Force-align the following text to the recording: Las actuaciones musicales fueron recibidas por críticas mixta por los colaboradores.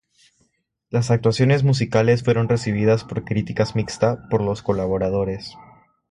Las 0.89 1.11
actuaciones 1.11 1.61
musicales 1.63 2.23
fueron 2.23 2.49
recibidas 2.49 3.03
por 3.03 3.23
críticas 3.23 3.75
mixta 3.75 4.27
por 4.31 4.41
los 4.41 4.63
colaboradores. 4.63 5.53